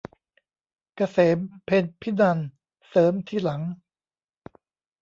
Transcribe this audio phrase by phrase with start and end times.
[0.95, 2.47] เกษม เพ็ญภินันท์
[2.89, 3.61] เสริมทีหลัง